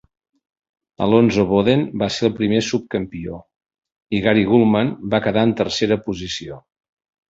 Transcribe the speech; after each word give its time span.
Alonzo 1.07 1.45
Bodden 1.51 1.83
va 2.05 2.09
ser 2.17 2.25
el 2.31 2.35
primer 2.41 2.63
subcampió 2.71 3.39
i 4.21 4.25
Gary 4.27 4.51
Gulman 4.53 4.95
va 5.17 5.25
quedar 5.31 5.49
en 5.53 5.59
tercera 5.65 6.05
posició. 6.11 6.65